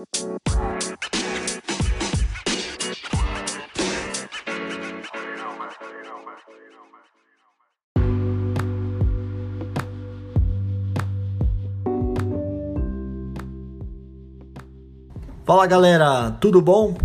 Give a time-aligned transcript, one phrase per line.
[0.00, 0.40] Fala
[15.66, 16.96] galera, tudo bom?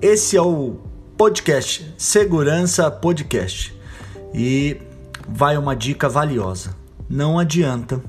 [0.00, 0.76] Esse é o
[1.18, 3.78] podcast Segurança Podcast
[4.32, 4.80] e
[5.28, 6.74] vai uma dica valiosa.
[7.06, 8.02] Não adianta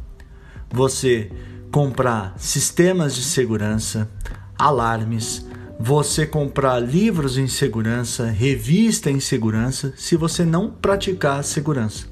[0.71, 1.29] você
[1.71, 4.09] comprar sistemas de segurança,
[4.57, 5.45] alarmes,
[5.79, 12.05] você comprar livros em segurança, revista em segurança, se você não praticar segurança.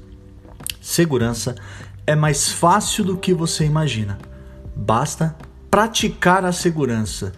[0.80, 1.54] Segurança
[2.06, 4.18] é mais fácil do que você imagina.
[4.76, 5.34] Basta
[5.70, 7.32] praticar a segurança.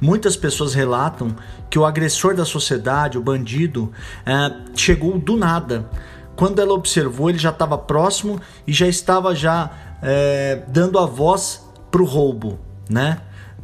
[0.00, 1.34] Muitas pessoas relatam
[1.70, 3.92] que o agressor da sociedade, o bandido,
[4.26, 5.88] é, chegou do nada.
[6.38, 11.68] Quando ela observou, ele já estava próximo e já estava já é, dando a voz
[11.90, 13.18] para o roubo, né?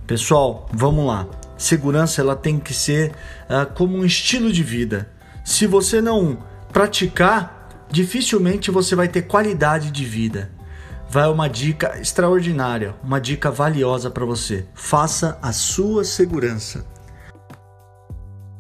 [0.09, 1.25] Pessoal, vamos lá.
[1.57, 3.13] Segurança ela tem que ser
[3.49, 5.09] é, como um estilo de vida.
[5.45, 6.39] Se você não
[6.73, 10.51] praticar, dificilmente você vai ter qualidade de vida
[11.09, 14.67] vai uma dica extraordinária, uma dica valiosa para você.
[14.75, 16.85] Faça a sua segurança.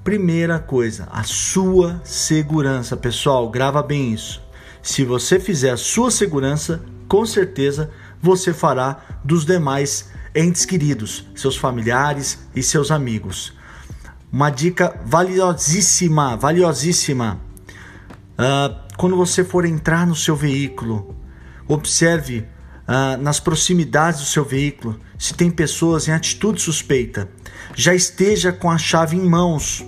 [0.04, 4.40] Primeira coisa, a sua segurança, pessoal, grava bem isso.
[4.82, 7.90] Se você fizer a sua segurança, com certeza
[8.22, 13.54] você fará dos demais entes queridos, seus familiares e seus amigos.
[14.30, 17.40] Uma dica valiosíssima, valiosíssima.
[18.38, 21.16] Uh, quando você for entrar no seu veículo,
[21.66, 22.46] Observe
[22.86, 27.28] ah, nas proximidades do seu veículo se tem pessoas em atitude suspeita.
[27.74, 29.84] Já esteja com a chave em mãos.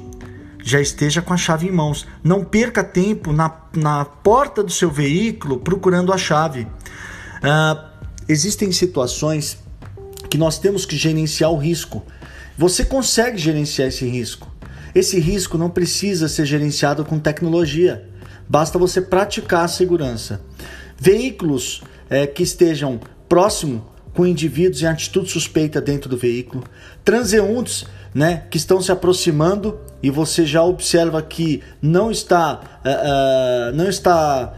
[0.67, 2.09] Já esteja com a chave em mãos.
[2.25, 6.67] Não perca tempo na, na porta do seu veículo procurando a chave.
[7.41, 7.93] Ah,
[8.29, 9.59] existem situações
[10.29, 12.05] que nós temos que gerenciar o risco.
[12.59, 14.53] Você consegue gerenciar esse risco.
[14.93, 18.05] Esse risco não precisa ser gerenciado com tecnologia.
[18.49, 20.41] Basta você praticar a segurança.
[20.99, 22.99] Veículos é, que estejam
[23.29, 26.65] próximo com indivíduos em atitude suspeita dentro do veículo,
[27.05, 27.85] transeuntes
[28.15, 33.87] né, que estão se aproximando e você já observa que não está, uh, uh, não
[33.87, 34.55] está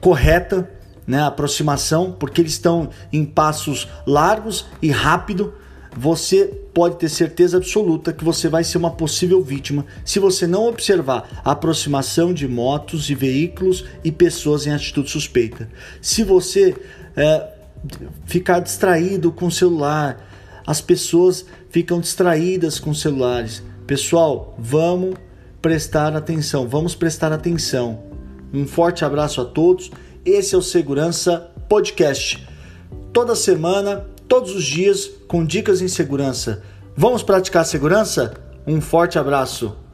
[0.00, 0.68] correta
[1.06, 5.54] né, a aproximação, porque eles estão em passos largos e rápido
[5.96, 6.44] você
[6.74, 11.40] pode ter certeza absoluta que você vai ser uma possível vítima se você não observar
[11.44, 15.68] a aproximação de motos e veículos e pessoas em atitude suspeita.
[16.02, 16.76] Se você
[17.16, 17.55] é,
[18.24, 20.24] ficar distraído com o celular,
[20.66, 23.62] as pessoas ficam distraídas com celulares.
[23.86, 25.14] Pessoal, vamos
[25.62, 28.02] prestar atenção, vamos prestar atenção.
[28.52, 29.90] Um forte abraço a todos.
[30.24, 32.46] Esse é o Segurança Podcast.
[33.12, 36.62] Toda semana todos os dias com dicas em segurança.
[36.96, 38.34] Vamos praticar segurança?
[38.66, 39.85] Um forte abraço!